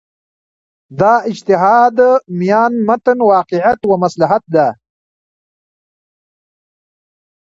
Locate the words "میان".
2.39-2.73